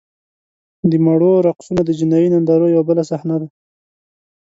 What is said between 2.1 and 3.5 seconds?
نندارو یوه بله صحنه ده.